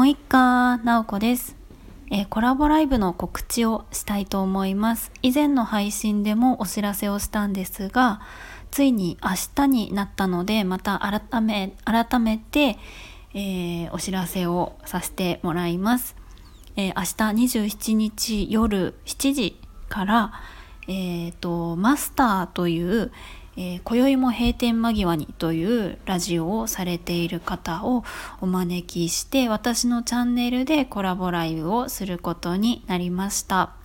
[0.00, 1.54] もう一回、なおこです、
[2.10, 5.12] えー、コラボライブの告知をしたいと思います。
[5.20, 8.22] 以前の配信でもお知らせをしたんですが、
[8.70, 12.78] ついに明日になったので、また改め、改めて、
[13.34, 16.16] えー、お知らせをさせてもらいます。
[16.76, 19.60] えー、明日27日夜7時
[19.90, 20.32] から、
[20.88, 23.12] えーと、マスターという、
[23.56, 28.04] えー、今宵も閉店間際にというラジオをされている方を
[28.40, 33.80] お招きして私のチャンネルでコラボライブをすることになりました。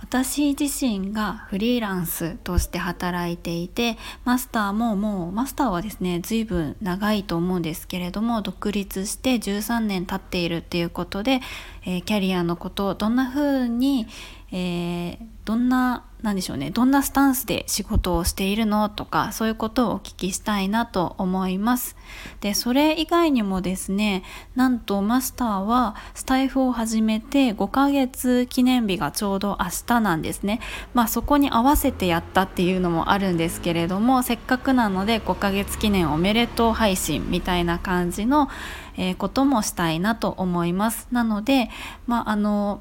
[0.00, 11.40] 私自身がフリーランスとして働いていてマスターももうマスターはですね随分長いと思うんですけれども独立して13年経っているっていうことで、
[11.84, 14.06] えー、キャリアのことをどんな風に、
[14.52, 16.70] えー、どんな何でしょうね。
[16.70, 21.96] どんなスタンスで仕事をしているのとかそういうことをお聞きしたいなと思います。
[22.40, 24.24] でそれ以外にもですね
[24.56, 30.60] なんとマスターはスタイフを始めて5ヶ月記念日がちょうど明日なんですね。
[30.92, 38.48] まあそこに合わせてやったっていうのもあるんですけれどもせっかくなので5ヶ月記念おめでとう配信みたいな感じの、
[38.96, 41.06] えー、こともしたいなと思います。
[41.12, 41.70] なので
[42.08, 42.80] まああの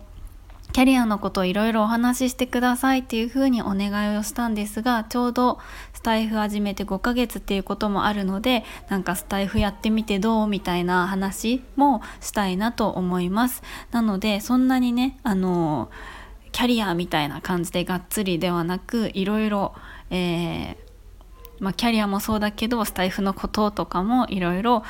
[0.78, 5.58] キャリアのことをいろいろお話ししてくださいっていうふうにお願いをしたんですがちょうど
[5.92, 13.64] スタイフ始めて5ヶ月っていうこともあるのでなんかスタイフやってみてどうみたいな話もしたいなと思います。
[13.89, 15.89] なのでそんなにねあの
[16.52, 19.73] キャリアみたいな感じでがっつりではなくいろいろ
[20.12, 20.87] えー
[21.59, 24.83] まあ、キャリアもそうだけどスタイフのこととかもいろいろ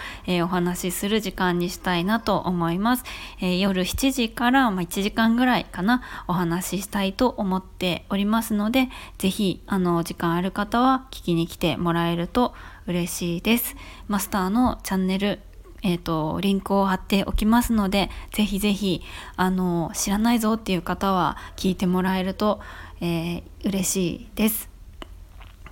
[0.44, 3.04] お話しする時間にしたいなと思います、
[3.40, 12.54] えー、夜7時から、まあ、1時間ぐらいかなお話ししたいと思っておりますので是非あの時間ある方は聞きに来てもらえると
[12.86, 13.76] 嬉しいです
[14.08, 15.40] マスターのチャンネル
[15.84, 19.04] えーと、リンクを貼っておきますのでぜひぜひ
[19.36, 22.60] あの知らないぞっていう方は聞いてもらえると、
[23.00, 24.77] えー、嬉しいです。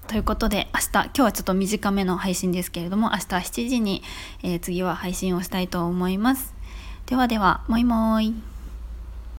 [0.08, 4.04] ということで明日今日はちょっと短めの配信ですけれども明日7時に、
[4.44, 6.54] えー、次は配信をしたいと思います。
[7.08, 8.55] ではではもいもーい。